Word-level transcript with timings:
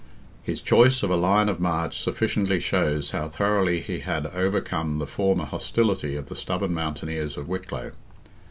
His 0.41 0.61
choice 0.63 1.03
of 1.03 1.11
a 1.11 1.15
line 1.15 1.47
of 1.47 1.59
march 1.59 1.99
sufficiently 2.01 2.59
shows 2.59 3.11
how 3.11 3.27
thoroughly 3.29 3.81
he 3.81 3.99
had 3.99 4.25
overcome 4.33 4.97
the 4.97 5.05
former 5.05 5.45
hostility 5.45 6.15
of 6.15 6.25
the 6.25 6.35
stubborn 6.35 6.73
mountaineers 6.73 7.37
of 7.37 7.47
Wicklow. 7.47 7.91